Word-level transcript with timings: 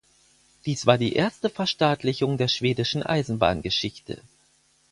Dies 0.65 0.87
war 0.87 0.97
die 0.97 1.13
erste 1.13 1.47
Verstaatlichung 1.51 2.39
der 2.39 2.47
schwedischen 2.47 3.03
Eisenbahngeschichte. 3.03 4.19